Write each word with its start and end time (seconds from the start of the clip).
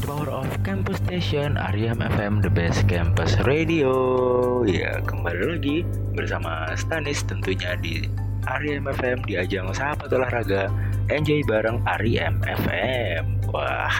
The 0.00 0.08
Power 0.08 0.32
of 0.32 0.48
Campus 0.64 0.96
Station 1.04 1.60
Ariam 1.60 2.00
FM 2.00 2.40
The 2.40 2.48
Best 2.48 2.88
Campus 2.88 3.36
Radio. 3.44 3.92
Ya 4.64 4.96
kembali 5.04 5.44
lagi 5.44 5.84
bersama 6.16 6.72
Stanis 6.72 7.20
tentunya 7.28 7.76
di 7.76 8.08
Ariam 8.48 8.88
FM 8.88 9.20
di 9.28 9.36
ajang 9.36 9.68
sahabat 9.76 10.08
olahraga. 10.08 10.72
Enjoy 11.12 11.44
bareng 11.44 11.84
Ariam 11.84 12.40
FM 12.48 13.44
Wah 13.52 13.92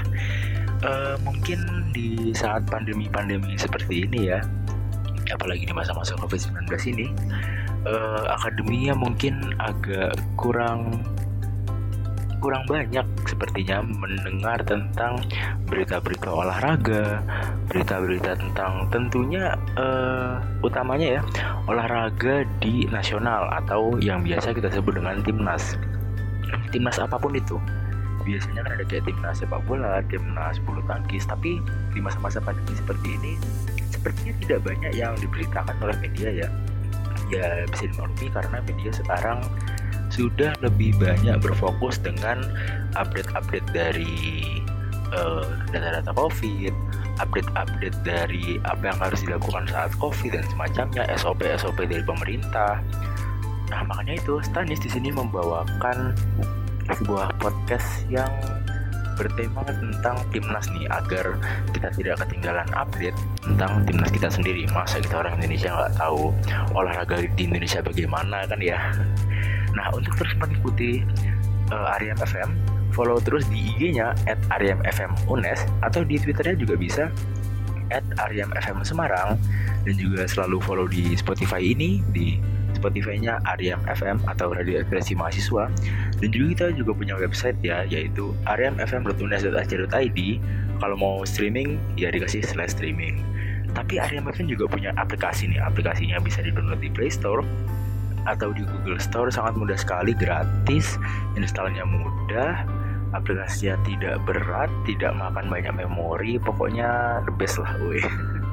uh, 0.89 1.21
mungkin 1.21 1.61
di 1.93 2.33
saat 2.33 2.65
pandemi-pandemi 2.65 3.61
seperti 3.61 4.09
ini 4.09 4.33
ya 4.33 4.41
Apalagi 5.29 5.69
di 5.69 5.75
masa-masa 5.77 6.17
COVID-19 6.17 6.65
ini 6.97 7.13
uh, 7.85 8.25
Akademinya 8.41 8.97
mungkin 8.97 9.53
agak 9.61 10.17
kurang 10.41 11.05
kurang 12.41 12.65
banyak 12.65 13.05
sepertinya 13.29 13.85
mendengar 13.85 14.65
tentang 14.65 15.21
berita-berita 15.69 16.33
olahraga, 16.33 17.21
berita-berita 17.69 18.41
tentang 18.41 18.89
tentunya 18.89 19.55
uh, 19.77 20.41
utamanya 20.65 21.21
ya 21.21 21.23
olahraga 21.69 22.49
di 22.59 22.89
nasional 22.89 23.47
atau 23.63 24.01
yang 24.01 24.25
biasa 24.25 24.57
kita 24.57 24.73
sebut 24.73 24.97
dengan 24.97 25.21
timnas. 25.21 25.77
Timnas 26.73 26.97
apa 26.99 27.21
pun 27.21 27.37
itu. 27.37 27.61
Biasanya 28.25 28.65
kan 28.65 28.73
ada 28.77 28.85
kayak 28.89 29.05
timnas 29.05 29.37
sepak 29.41 29.61
bola, 29.69 30.01
timnas 30.09 30.57
bulu 30.65 30.81
tangkis, 30.89 31.29
tapi 31.29 31.61
di 31.93 32.01
masa-masa 32.01 32.41
pandemi 32.41 32.73
seperti 32.75 33.09
ini 33.21 33.33
sepertinya 33.93 34.33
tidak 34.41 34.61
banyak 34.65 34.93
yang 34.97 35.13
diberitakan 35.21 35.77
oleh 35.85 35.97
media 36.01 36.29
ya. 36.33 36.49
Ya 37.31 37.63
bisa 37.71 37.87
dimaklumi 37.87 38.27
karena 38.33 38.59
media 38.65 38.91
sekarang 38.91 39.39
sudah 40.11 40.53
lebih 40.61 40.95
banyak 40.99 41.39
berfokus 41.41 42.03
dengan 42.03 42.43
update-update 42.99 43.67
dari 43.71 44.61
uh, 45.15 45.47
data-data 45.71 46.11
COVID, 46.15 46.75
update-update 47.23 47.97
dari 48.03 48.59
apa 48.67 48.91
yang 48.91 48.99
harus 48.99 49.21
dilakukan 49.23 49.65
saat 49.71 49.93
COVID 49.99 50.31
dan 50.35 50.45
semacamnya, 50.51 51.03
SOP-SOP 51.15 51.79
dari 51.87 52.03
pemerintah. 52.03 52.83
Nah, 53.71 53.87
makanya 53.87 54.19
itu 54.19 54.43
Stanis 54.43 54.83
di 54.83 54.91
sini 54.91 55.15
membawakan 55.15 56.19
sebuah 56.91 57.39
podcast 57.39 58.03
yang 58.11 58.31
bertema 59.21 59.61
tentang 59.69 60.17
timnas 60.33 60.65
nih 60.73 60.89
agar 60.89 61.37
kita 61.77 61.93
tidak 61.93 62.17
ketinggalan 62.25 62.65
update 62.73 63.17
tentang 63.45 63.85
timnas 63.85 64.09
kita 64.09 64.33
sendiri. 64.33 64.65
Masa 64.73 64.97
kita 64.97 65.21
orang 65.21 65.37
Indonesia 65.37 65.69
nggak 65.77 65.93
tahu 66.01 66.33
olahraga 66.73 67.21
di 67.37 67.43
Indonesia 67.45 67.85
bagaimana 67.85 68.49
kan 68.49 68.61
ya? 68.65 68.81
Nah, 69.75 69.91
untuk 69.95 70.15
terus 70.19 70.35
mengikuti 70.39 71.05
uh, 71.71 71.95
Ariam 71.99 72.19
FM, 72.19 72.51
follow 72.93 73.23
terus 73.23 73.47
di 73.49 73.71
IG-nya 73.75 74.15
@ariamfmunes 74.51 75.63
atau 75.87 76.03
di 76.03 76.19
Twitternya 76.19 76.59
juga 76.59 76.75
bisa 76.75 77.05
@ariamfm 77.91 78.87
Semarang 78.87 79.35
dan 79.83 79.95
juga 79.99 80.27
selalu 80.27 80.63
follow 80.63 80.87
di 80.87 81.15
Spotify 81.19 81.59
ini 81.63 82.03
di 82.15 82.39
Spotify-nya 82.79 83.43
Ariam 83.45 83.83
FM 83.85 84.23
atau 84.31 84.55
Radio 84.55 84.81
Ekspresi 84.81 85.13
Mahasiswa. 85.19 85.69
Dan 86.23 86.29
juga 86.33 86.47
kita 86.55 86.67
juga 86.79 86.93
punya 86.97 87.15
website 87.19 87.59
ya 87.61 87.85
yaitu 87.85 88.33
ariamfm.unes.ac.id 88.47 90.21
kalau 90.81 90.97
mau 90.97 91.17
streaming 91.29 91.77
ya 91.99 92.09
dikasih 92.09 92.41
slash 92.41 92.73
streaming. 92.79 93.21
Tapi 93.77 94.01
Ariam 94.03 94.27
FM 94.27 94.51
juga 94.51 94.67
punya 94.67 94.91
aplikasi 94.97 95.51
nih 95.51 95.61
aplikasinya 95.63 96.19
bisa 96.25 96.43
di 96.43 96.51
download 96.51 96.81
di 96.83 96.91
Play 96.91 97.13
Store 97.13 97.45
atau 98.29 98.53
di 98.53 98.67
Google 98.67 99.01
Store 99.01 99.31
sangat 99.33 99.57
mudah 99.57 99.79
sekali 99.79 100.13
gratis 100.13 101.01
installnya 101.39 101.85
mudah 101.87 102.65
aplikasinya 103.17 103.81
tidak 103.87 104.23
berat 104.29 104.71
tidak 104.87 105.13
makan 105.17 105.51
banyak 105.51 105.73
memori 105.75 106.37
pokoknya 106.39 107.21
the 107.27 107.33
best 107.35 107.59
lah 107.59 107.73
gue 107.81 108.01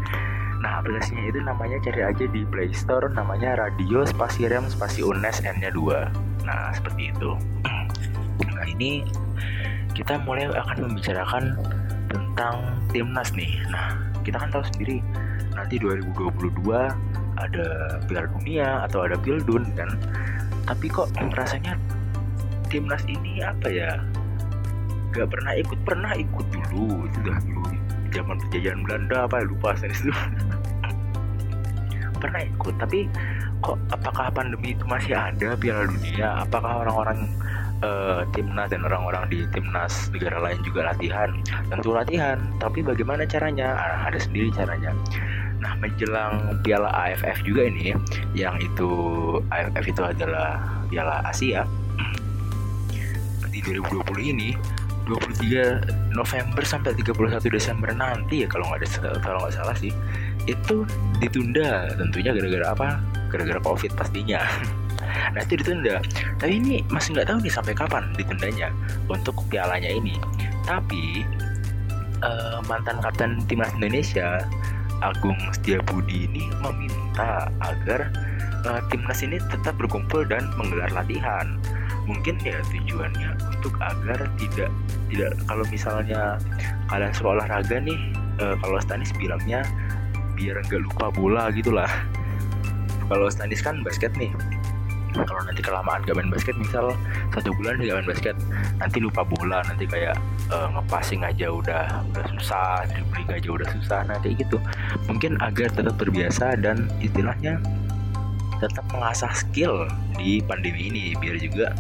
nah 0.64 0.82
aplikasinya 0.82 1.24
itu 1.30 1.40
namanya 1.44 1.78
cari 1.84 2.02
aja 2.02 2.26
di 2.26 2.42
Play 2.48 2.74
Store 2.74 3.06
namanya 3.14 3.60
Radio 3.60 4.08
Spasi 4.08 4.50
Rem 4.50 4.66
Spasi 4.72 5.06
Unes 5.06 5.44
N 5.46 5.62
nya 5.62 5.70
2 5.70 6.48
nah 6.48 6.72
seperti 6.72 7.12
itu. 7.12 7.36
Nah 8.58 8.66
ini 8.70 9.06
kita 9.94 10.18
mulai 10.26 10.50
akan 10.50 10.90
membicarakan 10.90 11.58
tentang 12.10 12.78
timnas 12.90 13.30
nih. 13.34 13.54
Nah 13.70 13.98
kita 14.22 14.38
kan 14.42 14.50
tahu 14.50 14.66
sendiri 14.74 15.02
nanti 15.54 15.78
2022 15.82 16.62
ada 17.40 17.98
Piala 18.10 18.28
Dunia 18.40 18.86
atau 18.90 19.06
ada 19.06 19.16
Pildun 19.20 19.66
kan 19.78 19.90
tapi 20.68 20.92
kok 20.92 21.08
rasanya 21.38 21.80
timnas 22.68 23.04
ini 23.08 23.40
apa 23.40 23.72
ya 23.72 24.02
gak 25.16 25.32
pernah 25.32 25.56
ikut 25.56 25.80
pernah 25.88 26.12
ikut 26.14 26.46
dulu 26.52 27.08
itu 27.08 27.20
dah 27.24 27.40
dulu 27.40 27.68
zaman 28.12 28.36
penjajahan 28.48 28.80
Belanda 28.84 29.18
apa 29.28 29.44
lupa 29.44 29.76
saya 29.76 29.92
itu. 29.92 30.12
Pernah 32.18 32.42
ikut 32.50 32.76
tapi 32.82 33.06
kok 33.62 33.78
apakah 33.94 34.34
pandemi 34.34 34.74
itu 34.74 34.86
masih 34.90 35.14
ada 35.14 35.54
Piala 35.54 35.86
Dunia? 35.86 36.42
Apakah 36.42 36.82
orang-orang 36.82 37.30
uh, 37.86 38.26
timnas 38.34 38.74
dan 38.74 38.82
orang-orang 38.90 39.30
di 39.30 39.46
timnas 39.54 40.10
negara 40.10 40.42
lain 40.42 40.58
juga 40.66 40.90
latihan? 40.90 41.30
Tentu 41.70 41.94
latihan 41.94 42.42
tapi 42.58 42.82
bagaimana 42.82 43.22
caranya? 43.30 43.78
Ah, 43.78 44.10
ada 44.10 44.18
sendiri 44.18 44.50
caranya 44.50 44.98
Nah, 45.58 45.74
menjelang 45.82 46.62
Piala 46.62 46.94
AFF 46.94 47.42
juga 47.42 47.66
ini 47.66 47.94
yang 48.38 48.62
itu 48.62 48.90
AFF 49.50 49.86
itu 49.90 50.02
adalah 50.06 50.62
Piala 50.90 51.26
Asia. 51.26 51.66
Di 53.50 53.60
2020 53.66 54.34
ini 54.38 54.54
23 55.10 56.14
November 56.14 56.62
sampai 56.62 56.94
31 56.94 57.48
Desember 57.48 57.90
nanti 57.96 58.44
ya 58.44 58.48
kalau 58.52 58.68
nggak 58.70 58.84
ada 58.84 59.18
kalau 59.24 59.40
nggak 59.42 59.56
salah 59.56 59.74
sih 59.74 59.90
itu 60.46 60.84
ditunda 61.24 61.90
tentunya 61.96 62.36
gara-gara 62.36 62.68
apa? 62.76 62.88
Gara-gara 63.32 63.60
covid 63.64 63.92
pastinya. 63.96 64.44
Nah 65.08 65.40
itu 65.40 65.58
ditunda. 65.60 66.04
Tapi 66.38 66.60
ini 66.60 66.76
masih 66.92 67.16
nggak 67.16 67.32
tahu 67.32 67.40
nih 67.42 67.54
sampai 67.54 67.74
kapan 67.74 68.12
ditundanya 68.20 68.70
untuk 69.08 69.40
pialanya 69.48 69.88
ini. 69.88 70.14
Tapi 70.68 71.24
uh, 72.22 72.60
mantan 72.66 73.00
kapten 73.00 73.40
timnas 73.48 73.72
Indonesia 73.78 74.44
Agung 75.06 75.38
Setiabudi 75.54 76.26
ini 76.26 76.50
meminta 76.62 77.52
agar 77.62 78.10
uh, 78.66 78.82
timnas 78.90 79.22
ini 79.22 79.38
tetap 79.52 79.78
berkumpul 79.78 80.26
dan 80.26 80.50
menggelar 80.58 80.90
latihan. 80.94 81.58
Mungkin 82.08 82.40
ya 82.42 82.58
tujuannya 82.72 83.36
untuk 83.52 83.76
agar 83.84 84.32
tidak 84.40 84.72
tidak 85.12 85.32
kalau 85.46 85.66
misalnya 85.68 86.40
kalian 86.88 87.12
suka 87.12 87.30
olahraga 87.38 87.78
nih, 87.84 88.00
uh, 88.40 88.56
kalau 88.64 88.80
Stanis 88.80 89.12
bilangnya 89.20 89.62
biar 90.40 90.62
nggak 90.66 90.82
lupa 90.82 91.12
bola 91.12 91.50
gitulah. 91.52 91.90
Kalau 93.08 93.28
Stanis 93.32 93.64
kan 93.64 93.84
basket 93.84 94.12
nih, 94.20 94.32
kalau 95.26 95.42
nanti 95.48 95.62
kelamaan 95.64 96.04
gak 96.06 96.16
main 96.18 96.30
basket 96.30 96.54
misal 96.60 96.94
satu 97.34 97.50
bulan 97.58 97.82
gak 97.82 97.98
main 98.04 98.10
basket 98.10 98.36
nanti 98.78 98.98
lupa 99.02 99.26
bola 99.26 99.66
nanti 99.66 99.90
kayak 99.90 100.14
uh, 100.54 100.68
ngepassing 100.78 101.26
aja 101.26 101.50
udah 101.50 102.04
udah 102.14 102.26
susah 102.38 102.86
dribbling 102.92 103.30
aja 103.32 103.50
udah 103.50 103.68
susah. 103.74 104.00
Kayak 104.22 104.36
gitu. 104.44 104.58
Mungkin 105.08 105.40
agar 105.40 105.70
tetap 105.72 105.96
terbiasa 105.98 106.58
dan 106.60 106.92
istilahnya 107.00 107.62
tetap 108.58 108.86
mengasah 108.90 109.32
skill 109.38 109.86
di 110.18 110.42
pandemi 110.42 110.90
ini 110.90 111.14
biar 111.22 111.38
juga 111.38 111.78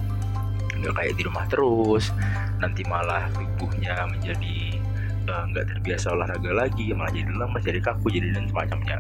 nggak 0.78 0.94
kayak 0.94 1.14
di 1.18 1.24
rumah 1.26 1.46
terus 1.50 2.14
nanti 2.62 2.86
malah 2.86 3.26
tubuhnya 3.34 4.06
menjadi 4.06 4.78
eh, 5.26 5.44
nggak 5.50 5.66
uh, 5.66 5.70
terbiasa 5.74 6.14
olahraga 6.14 6.54
lagi 6.54 6.94
malah 6.94 7.10
jadi 7.10 7.34
lemas 7.34 7.66
jadi 7.66 7.82
kaku 7.82 8.14
jadi 8.14 8.30
dan 8.38 8.46
semacamnya. 8.46 8.98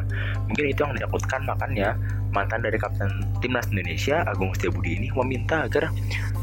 Mungkin 0.49 0.65
itu 0.73 0.79
yang 0.81 0.93
ditakutkan 0.97 1.41
makanya 1.45 1.93
mantan 2.37 2.61
dari 2.61 2.77
kapten 2.77 3.09
timnas 3.41 3.65
Indonesia 3.73 4.21
Agung 4.29 4.53
Setiabudi 4.53 5.01
ini 5.01 5.07
meminta 5.17 5.65
agar 5.65 5.89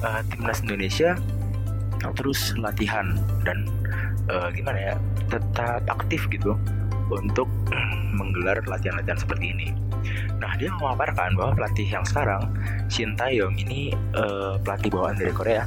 uh, 0.02 0.20
timnas 0.26 0.58
Indonesia 0.66 1.14
terus 2.18 2.52
latihan 2.58 3.14
dan 3.46 3.70
uh, 4.26 4.50
gimana 4.50 4.92
ya 4.92 4.94
tetap 5.30 5.86
aktif 5.86 6.26
gitu 6.28 6.58
untuk 7.08 7.46
menggelar 8.18 8.58
latihan-latihan 8.66 9.16
seperti 9.16 9.54
ini. 9.54 9.68
Nah 10.42 10.52
dia 10.60 10.68
memaparkan 10.74 11.38
bahwa 11.38 11.56
pelatih 11.56 11.88
yang 11.88 12.04
sekarang 12.04 12.42
Shin 12.92 13.16
Taeyong 13.16 13.56
ini 13.56 13.94
uh, 14.18 14.60
pelatih 14.60 14.92
bawaan 14.92 15.16
dari 15.16 15.32
Korea 15.32 15.64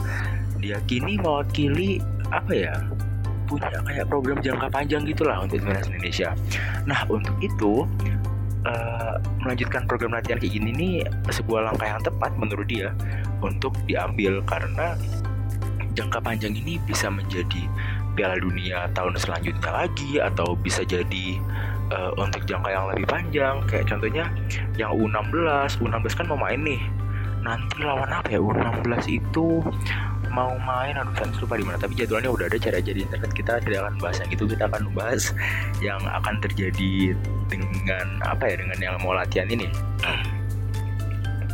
diyakini 0.57 1.21
mewakili 1.21 2.01
apa 2.33 2.51
ya 2.53 2.75
punya 3.47 3.79
kayak 3.87 4.05
program 4.11 4.37
jangka 4.43 4.67
panjang 4.67 5.07
gitulah 5.07 5.39
untuk 5.39 5.63
timnas 5.63 5.87
Indonesia. 5.87 6.35
Nah 6.83 7.07
untuk 7.07 7.33
itu 7.39 7.87
uh, 8.67 9.15
melanjutkan 9.41 9.87
program 9.87 10.13
latihan 10.13 10.37
kayak 10.37 10.59
gini 10.59 10.69
nih 10.75 10.95
sebuah 11.31 11.71
langkah 11.71 11.87
yang 11.87 12.03
tepat 12.03 12.31
menurut 12.35 12.67
dia 12.67 12.91
untuk 13.39 13.71
diambil 13.87 14.43
karena 14.43 14.99
jangka 15.97 16.21
panjang 16.21 16.53
ini 16.53 16.77
bisa 16.85 17.09
menjadi 17.09 17.65
Piala 18.13 18.37
Dunia 18.37 18.89
tahun 18.97 19.17
selanjutnya 19.17 19.69
lagi 19.69 20.17
atau 20.17 20.57
bisa 20.57 20.81
jadi 20.81 21.37
uh, 21.93 22.11
untuk 22.17 22.45
jangka 22.49 22.69
yang 22.69 22.85
lebih 22.93 23.05
panjang. 23.05 23.61
Kayak 23.69 23.93
contohnya 23.93 24.25
yang 24.77 24.93
U16 24.93 25.77
U16 25.81 26.13
kan 26.17 26.25
mau 26.25 26.37
main 26.37 26.61
nih. 26.61 26.81
Nanti 27.45 27.77
lawan 27.85 28.09
apa 28.09 28.29
ya? 28.33 28.41
U16 28.41 29.21
itu 29.21 29.61
mau 30.37 30.53
main 30.61 30.93
aduh 30.93 31.09
saya 31.17 31.33
lupa 31.41 31.57
di 31.57 31.65
mana. 31.65 31.77
Tapi 31.81 31.93
jadwalnya 31.97 32.29
udah 32.29 32.45
ada 32.45 32.57
cara 32.61 32.77
jadi 32.77 33.01
internet 33.01 33.31
kita 33.33 33.57
tidak 33.65 33.89
akan 33.89 33.95
bahas 33.97 34.17
yang 34.21 34.29
itu. 34.29 34.43
Kita 34.45 34.63
akan 34.69 34.83
bahas 34.93 35.23
yang 35.81 36.01
akan 36.05 36.35
terjadi 36.45 37.17
dengan 37.49 38.05
apa 38.21 38.43
ya 38.45 38.55
dengan 38.61 38.77
yang 38.77 38.95
mau 39.01 39.17
latihan 39.17 39.49
ini. 39.49 39.65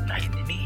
Nah 0.04 0.18
ini 0.20 0.40
nih 0.44 0.64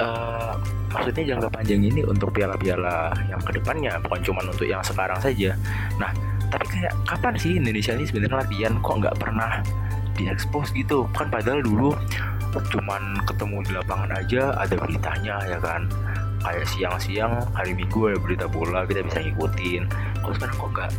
uh, 0.00 0.56
maksudnya 0.88 1.36
jangka 1.36 1.48
panjang 1.52 1.84
ini 1.84 2.00
untuk 2.08 2.32
piala-piala 2.32 3.12
yang 3.28 3.40
ke 3.44 3.60
depannya 3.60 4.00
bukan 4.00 4.20
cuma 4.24 4.40
untuk 4.48 4.64
yang 4.64 4.80
sekarang 4.80 5.20
saja. 5.20 5.52
Nah 6.00 6.08
tapi 6.48 6.64
kayak 6.64 6.96
kapan 7.04 7.34
sih 7.36 7.60
Indonesia 7.60 7.92
ini 7.92 8.08
sebenarnya 8.08 8.40
latihan? 8.40 8.72
Kok 8.80 8.94
nggak 9.04 9.16
pernah 9.20 9.60
diekspos 10.16 10.72
gitu? 10.72 11.04
Kan 11.12 11.28
padahal 11.28 11.60
dulu 11.60 11.92
cuman 12.58 13.22
ketemu 13.28 13.56
di 13.62 13.72
lapangan 13.76 14.10
aja 14.18 14.56
ada 14.56 14.74
beritanya 14.74 15.36
ya 15.46 15.58
kan 15.62 15.86
kayak 16.42 16.66
siang-siang 16.70 17.34
hari 17.54 17.72
minggu 17.74 18.12
ada 18.12 18.18
berita 18.20 18.46
bola 18.50 18.84
kita 18.86 19.04
bisa 19.06 19.18
ngikutin. 19.22 19.82
Kok 20.22 20.32
sekarang 20.38 20.56
kok 20.56 20.70
nggak 20.74 20.90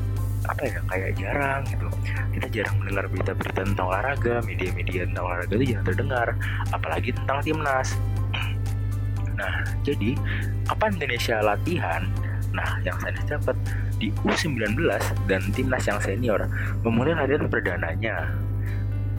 apa 0.49 0.61
ya 0.65 0.79
kayak 0.89 1.09
jarang 1.19 1.61
gitu. 1.67 1.87
Kita 2.35 2.47
jarang 2.49 2.75
mendengar 2.81 3.05
berita-berita 3.11 3.61
tentang 3.67 3.87
olahraga 3.91 4.35
media-media 4.47 5.01
tentang 5.05 5.25
olahraga 5.27 5.53
itu 5.59 5.65
jarang 5.75 5.85
terdengar. 5.85 6.27
Apalagi 6.71 7.09
tentang 7.15 7.39
timnas. 7.43 7.89
Nah 9.39 9.55
jadi 9.87 10.15
apa 10.67 10.91
Indonesia 10.91 11.39
latihan? 11.39 12.03
Nah 12.51 12.81
yang 12.81 12.97
saya 12.99 13.13
dapat 13.27 13.55
di 13.99 14.15
U19 14.23 14.79
dan 15.27 15.41
timnas 15.51 15.83
yang 15.83 15.99
senior 15.99 16.47
memulai 16.87 17.13
latihan 17.13 17.51
perdananya 17.51 18.31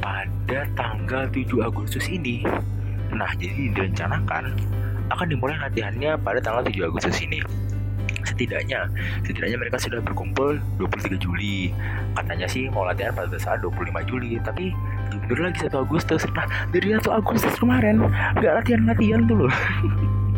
pada 0.01 0.65
tanggal 0.75 1.29
7 1.29 1.61
Agustus 1.61 2.09
ini. 2.09 2.43
Nah, 3.13 3.31
jadi 3.37 3.71
direncanakan 3.77 4.57
akan 5.11 5.27
dimulai 5.31 5.57
latihannya 5.59 6.17
pada 6.23 6.39
tanggal 6.39 6.63
7 6.67 6.87
Agustus 6.87 7.19
ini. 7.23 7.43
Setidaknya, 8.21 8.87
setidaknya 9.25 9.59
mereka 9.59 9.77
sudah 9.81 10.01
berkumpul 10.01 10.61
23 10.79 11.19
Juli. 11.19 11.75
Katanya 12.15 12.47
sih 12.47 12.69
mau 12.71 12.87
latihan 12.87 13.13
pada 13.13 13.37
saat 13.37 13.65
25 13.65 13.91
Juli, 14.07 14.39
tapi 14.41 14.73
mundur 15.13 15.41
lagi 15.45 15.67
1 15.67 15.75
Agustus. 15.75 16.23
Nah, 16.33 16.47
dari 16.71 16.95
1 16.95 17.05
Agustus 17.11 17.55
kemarin 17.59 18.07
nggak 18.39 18.53
latihan-latihan 18.63 19.27
tuh 19.27 19.47
loh. 19.47 19.53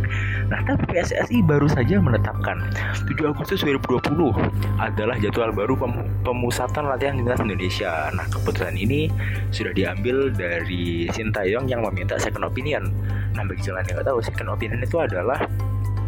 Nah, 0.52 0.60
tapi 0.68 0.84
PSSI 0.84 1.40
baru 1.48 1.64
saja 1.64 1.96
menetapkan 1.96 2.60
7 3.08 3.32
Agustus 3.32 3.64
2020 3.64 4.36
adalah 4.76 5.16
jadwal 5.16 5.48
baru 5.48 5.74
pem 5.78 6.04
pemusatan 6.20 6.92
latihan 6.92 7.16
timnas 7.16 7.40
Indonesia. 7.40 8.12
Nah, 8.12 8.28
keputusan 8.28 8.76
ini 8.76 9.08
sudah 9.48 9.72
diambil 9.72 10.28
dari 10.28 11.08
Sintayong 11.08 11.72
yang 11.72 11.80
meminta 11.80 12.20
second 12.20 12.44
opinion. 12.44 12.92
Nah, 13.32 13.48
bagi 13.48 13.64
jalan 13.64 13.80
yang 13.88 13.96
nggak 14.00 14.08
tahu, 14.12 14.18
second 14.20 14.52
opinion 14.52 14.84
itu 14.84 15.00
adalah 15.00 15.40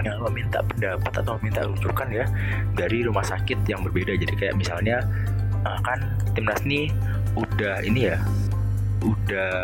yang 0.05 0.21
meminta 0.21 0.61
pendapat 0.61 1.13
atau 1.25 1.41
meminta 1.41 1.65
rujukan 1.65 2.09
ya 2.13 2.29
dari 2.77 3.01
rumah 3.01 3.25
sakit 3.25 3.65
yang 3.65 3.81
berbeda. 3.81 4.13
Jadi 4.21 4.35
kayak 4.37 4.61
misalnya 4.61 5.01
eh, 5.65 5.79
kan 5.81 6.05
timnas 6.37 6.61
ini 6.69 6.93
udah 7.33 7.81
ini 7.81 8.13
ya, 8.13 8.21
udah 9.01 9.57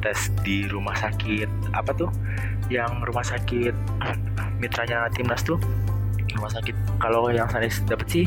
tes 0.00 0.32
di 0.42 0.64
rumah 0.68 0.96
sakit 0.96 1.76
apa 1.76 1.92
tuh 1.92 2.08
yang 2.70 3.02
rumah 3.02 3.26
sakit 3.26 3.74
mitranya 4.62 5.10
timnas 5.12 5.42
tuh 5.42 5.58
rumah 6.38 6.50
sakit. 6.52 6.76
Kalau 7.02 7.26
yang 7.28 7.50
saya 7.50 7.66
dapat 7.90 8.06
sih 8.06 8.24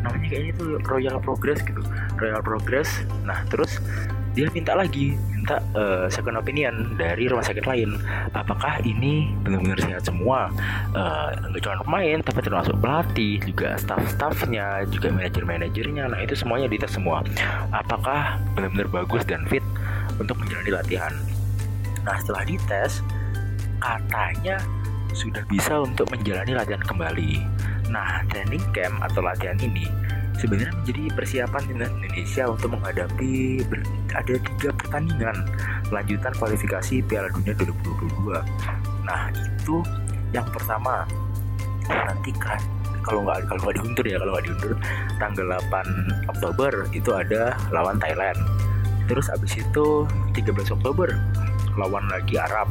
namanya 0.00 0.28
kayaknya 0.32 0.52
tuh 0.56 0.70
Royal 0.88 1.16
Progress 1.20 1.60
gitu. 1.62 1.84
Royal 2.18 2.40
Progress. 2.40 2.88
Nah 3.28 3.44
terus 3.52 3.78
dia 4.32 4.48
minta 4.48 4.72
lagi 4.72 5.12
minta 5.12 5.60
uh, 5.76 6.08
second 6.08 6.40
opinion 6.40 6.96
dari 6.96 7.28
rumah 7.28 7.44
sakit 7.44 7.68
lain. 7.68 8.00
Apakah 8.32 8.80
ini 8.82 9.30
benar-benar 9.44 9.78
sehat 9.84 10.08
semua? 10.08 10.48
Uh, 10.96 11.36
nggak 11.52 11.60
cuma 11.60 11.84
pemain 11.84 12.18
tapi 12.24 12.40
termasuk 12.40 12.74
pelatih 12.80 13.36
juga 13.44 13.76
staff-staffnya 13.76 14.88
juga 14.88 15.12
manajer-manajernya. 15.12 16.08
Nah 16.08 16.18
itu 16.24 16.32
semuanya 16.32 16.72
dites 16.72 16.96
semua. 16.96 17.20
Apakah 17.70 18.40
benar-benar 18.56 18.88
bagus 18.88 19.28
dan 19.28 19.44
fit 19.46 19.64
untuk 20.16 20.40
menjalani 20.40 20.72
latihan? 20.72 21.12
Nah 22.02 22.16
setelah 22.18 22.42
dites 22.48 23.04
katanya 23.82 24.62
sudah 25.12 25.42
bisa 25.50 25.82
untuk 25.82 26.08
menjalani 26.08 26.54
latihan 26.54 26.80
kembali. 26.86 27.42
Nah, 27.90 28.24
training 28.30 28.62
camp 28.72 28.96
atau 29.02 29.20
latihan 29.20 29.58
ini 29.60 29.84
sebenarnya 30.40 30.72
menjadi 30.80 31.02
persiapan 31.12 31.62
timnas 31.68 31.92
Indonesia 31.92 32.44
untuk 32.48 32.68
menghadapi 32.72 33.60
ada 34.16 34.34
tiga 34.40 34.70
pertandingan 34.72 35.36
lanjutan 35.92 36.32
kualifikasi 36.40 37.04
Piala 37.04 37.28
Dunia 37.34 37.52
2022. 37.58 38.40
Nah, 39.04 39.28
itu 39.34 39.84
yang 40.32 40.48
pertama 40.48 41.04
nanti 41.84 42.32
kan 42.40 42.56
kalau 43.04 43.26
nggak 43.26 43.44
kalau 43.50 43.60
nggak 43.68 43.76
diundur 43.82 44.06
ya 44.06 44.16
kalau 44.22 44.32
nggak 44.38 44.46
diundur 44.48 44.72
tanggal 45.18 45.46
8 45.68 46.30
Oktober 46.32 46.72
itu 46.94 47.10
ada 47.12 47.58
lawan 47.74 47.98
Thailand 47.98 48.38
terus 49.10 49.28
abis 49.28 49.60
itu 49.60 50.06
13 50.32 50.78
Oktober 50.78 51.10
lawan 51.76 52.06
lagi 52.08 52.38
Arab 52.38 52.70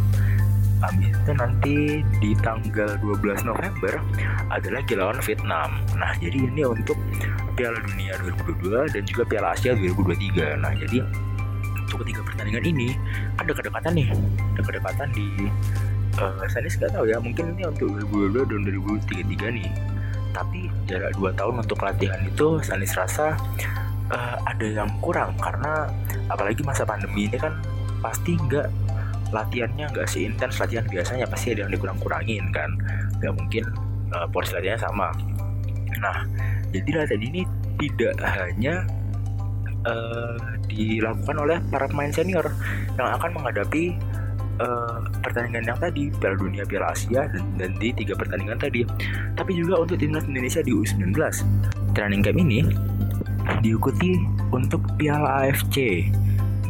Habis 0.82 1.14
itu 1.14 1.32
nanti 1.38 1.76
di 2.18 2.32
tanggal 2.42 2.98
12 3.00 3.46
November 3.46 4.02
ada 4.50 4.70
lagi 4.74 4.98
Vietnam. 5.22 5.70
Nah, 5.94 6.12
jadi 6.18 6.38
ini 6.50 6.66
untuk 6.66 6.98
Piala 7.54 7.78
Dunia 7.86 8.18
2022 8.50 8.90
dan 8.90 9.04
juga 9.06 9.24
Piala 9.30 9.54
Asia 9.54 9.78
2023. 9.78 10.58
Nah, 10.58 10.74
jadi 10.74 11.06
untuk 11.86 12.02
ketiga 12.02 12.22
pertandingan 12.26 12.66
ini 12.66 12.90
ada 13.38 13.52
kedekatan 13.54 13.94
nih, 13.94 14.10
ada 14.58 14.62
kedekatan 14.66 15.08
di 15.14 15.28
uh, 16.18 16.44
saya 16.50 16.66
nggak 16.66 16.92
tahu 16.98 17.06
ya, 17.06 17.18
mungkin 17.22 17.54
ini 17.54 17.64
untuk 17.70 17.94
2022 18.10 18.50
dan 18.50 18.60
2033 18.66 19.58
nih. 19.62 19.70
Tapi 20.32 20.60
jarak 20.90 21.12
2 21.20 21.38
tahun 21.38 21.56
untuk 21.62 21.80
latihan 21.84 22.20
itu 22.26 22.58
Sanis 22.64 22.96
rasa 22.98 23.38
uh, 24.10 24.36
ada 24.48 24.66
yang 24.66 24.90
kurang 25.04 25.36
karena 25.38 25.92
apalagi 26.32 26.64
masa 26.64 26.88
pandemi 26.88 27.28
ini 27.28 27.38
kan 27.38 27.54
pasti 28.02 28.36
nggak 28.36 28.68
latihannya 29.32 29.88
nggak 29.92 30.08
seintens 30.08 30.60
latihan 30.60 30.86
biasanya 30.88 31.26
pasti 31.28 31.56
ada 31.56 31.68
yang 31.68 31.72
dikurang-kurangin 31.74 32.44
kan. 32.52 32.70
Nggak 33.20 33.34
mungkin 33.36 33.64
uh, 34.16 34.28
porsi 34.30 34.56
latihannya 34.56 34.82
sama. 34.84 35.10
Nah 36.00 36.28
jadi 36.72 37.04
latihan 37.04 37.24
ini 37.24 37.42
tidak 37.82 38.16
hanya 38.22 38.86
uh, 39.88 40.38
dilakukan 40.70 41.36
oleh 41.40 41.58
para 41.74 41.90
pemain 41.90 42.14
senior 42.14 42.46
yang 42.96 43.10
akan 43.18 43.32
menghadapi 43.36 43.98
uh, 44.62 45.02
pertandingan 45.26 45.74
yang 45.74 45.80
tadi 45.80 46.14
Piala 46.22 46.38
Dunia, 46.38 46.64
Piala 46.68 46.94
Asia 46.94 47.28
dan, 47.28 47.44
dan 47.58 47.72
di 47.82 47.90
tiga 47.96 48.14
pertandingan 48.14 48.60
tadi. 48.62 48.86
Tapi 49.36 49.52
juga 49.58 49.82
untuk 49.82 49.98
timnas 49.98 50.26
Indonesia 50.28 50.62
di 50.62 50.72
U19 50.72 51.16
training 51.98 52.22
camp 52.24 52.38
ini 52.40 52.60
diikuti 53.66 54.16
untuk 54.54 54.82
Piala 54.96 55.46
AFC 55.46 56.08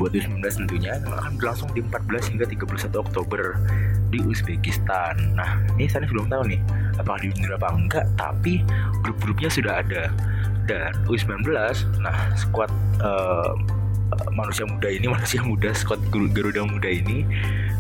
buat 0.01 0.17
U19 0.17 0.41
tentunya 0.65 0.97
akan 0.97 1.37
berlangsung 1.37 1.69
di 1.77 1.85
14 1.85 2.33
hingga 2.33 2.45
31 2.49 3.05
Oktober 3.05 3.61
di 4.09 4.17
Uzbekistan. 4.25 5.37
Nah, 5.37 5.61
ini 5.77 5.85
saya 5.85 6.09
belum 6.09 6.25
tahu 6.25 6.49
nih 6.49 6.57
apakah 6.97 7.21
diundur 7.21 7.53
apa 7.53 7.69
enggak, 7.69 8.05
tapi 8.17 8.65
grup-grupnya 9.05 9.53
sudah 9.53 9.85
ada. 9.85 10.09
Dan 10.65 10.97
U19, 11.05 11.53
nah 12.01 12.33
skuad 12.33 12.73
uh, 13.05 13.53
manusia 14.33 14.65
muda 14.65 14.89
ini, 14.89 15.05
manusia 15.15 15.45
muda 15.45 15.69
skuad 15.69 16.01
Garuda 16.09 16.65
muda 16.65 16.89
ini 16.89 17.21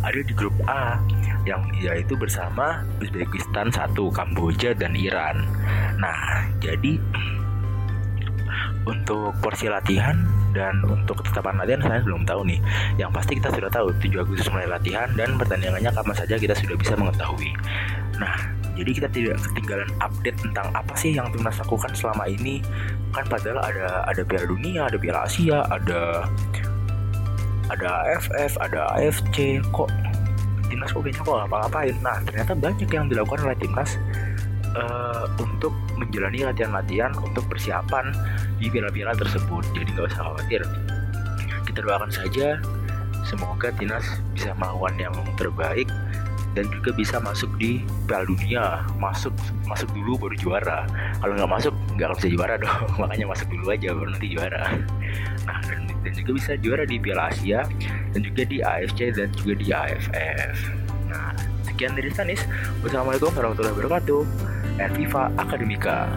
ada 0.05 0.21
di 0.21 0.33
grup 0.37 0.53
A 0.69 1.01
yang 1.49 1.65
yaitu 1.81 2.13
bersama 2.13 2.85
Uzbekistan 3.01 3.73
satu, 3.73 4.13
Kamboja 4.13 4.77
dan 4.77 4.93
Iran. 4.93 5.41
Nah, 5.97 6.45
jadi 6.61 7.01
untuk 8.85 9.35
porsi 9.39 9.69
latihan 9.69 10.17
dan 10.51 10.83
untuk 10.83 11.23
ketetapan 11.23 11.61
latihan 11.61 11.81
saya 11.85 11.99
belum 12.03 12.25
tahu 12.27 12.41
nih. 12.47 12.59
Yang 12.97 13.11
pasti 13.13 13.31
kita 13.39 13.49
sudah 13.53 13.69
tahu 13.71 13.87
7 14.01 14.23
Agustus 14.23 14.47
mulai 14.51 14.67
latihan 14.67 15.07
dan 15.15 15.37
pertandingannya 15.37 15.91
kapan 15.93 16.15
saja 16.15 16.35
kita 16.35 16.55
sudah 16.57 16.75
bisa 16.75 16.93
mengetahui. 16.97 17.51
Nah, 18.19 18.35
jadi 18.75 18.91
kita 18.91 19.07
tidak 19.13 19.37
ketinggalan 19.51 19.89
update 20.01 20.37
tentang 20.41 20.67
apa 20.73 20.93
sih 20.97 21.13
yang 21.15 21.29
timnas 21.29 21.57
lakukan 21.61 21.91
selama 21.93 22.25
ini. 22.27 22.63
Kan 23.13 23.27
padahal 23.27 23.59
ada 23.61 24.07
ada 24.07 24.21
Piala 24.25 24.47
Dunia, 24.47 24.87
ada 24.87 24.97
Piala 24.97 25.19
Asia, 25.27 25.63
ada 25.69 26.25
ada 27.71 27.89
AFF, 28.07 28.51
ada 28.59 28.79
AFC. 28.97 29.61
Kok 29.71 29.89
timnas 30.71 30.89
kok 30.91 31.03
kayaknya 31.03 31.23
kok 31.23 31.37
ngapa-ngapain? 31.45 31.95
Nah, 32.01 32.17
ternyata 32.25 32.51
banyak 32.55 32.89
yang 32.89 33.05
dilakukan 33.11 33.39
oleh 33.45 33.57
timnas 33.59 33.99
uh, 34.75 35.27
untuk 35.39 35.75
menjalani 35.99 36.47
latihan-latihan 36.47 37.11
untuk 37.19 37.45
persiapan 37.51 38.09
di 38.61 38.69
piala-piala 38.69 39.17
tersebut. 39.17 39.65
Jadi 39.73 39.89
nggak 39.97 40.13
usah 40.13 40.21
khawatir. 40.29 40.61
Kita 41.65 41.79
doakan 41.81 42.13
saja 42.13 42.61
semoga 43.25 43.73
Tinas 43.73 44.05
bisa 44.37 44.53
melawan 44.57 44.93
yang 45.01 45.13
terbaik 45.37 45.89
dan 46.51 46.67
juga 46.67 46.91
bisa 46.91 47.15
masuk 47.23 47.47
di 47.55 47.79
Piala 48.03 48.27
Dunia 48.27 48.83
masuk 48.99 49.31
masuk 49.63 49.87
dulu 49.95 50.19
baru 50.19 50.35
juara 50.35 50.83
kalau 51.23 51.39
nggak 51.39 51.47
masuk 51.47 51.73
nggak 51.95 52.11
bisa 52.19 52.27
juara 52.27 52.59
dong 52.59 52.91
makanya 52.99 53.31
masuk 53.31 53.47
dulu 53.47 53.71
aja 53.71 53.95
baru 53.95 54.09
nanti 54.11 54.27
juara 54.35 54.63
nah 55.47 55.57
dan, 55.63 55.87
dan 56.03 56.11
juga 56.11 56.31
bisa 56.35 56.51
juara 56.59 56.83
di 56.83 56.99
Piala 56.99 57.31
Asia 57.31 57.63
dan 58.11 58.19
juga 58.19 58.43
di 58.43 58.59
AFC 58.59 59.15
dan 59.15 59.31
juga 59.31 59.53
di 59.63 59.67
AFF 59.71 60.55
nah 61.07 61.31
Sekian 61.81 61.97
dari 61.97 62.13
Stanis. 62.13 62.45
Wassalamualaikum 62.85 63.33
warahmatullahi 63.33 63.73
wabarakatuh. 63.73 64.21
Erviva 64.77 65.33
Akademika. 65.33 66.13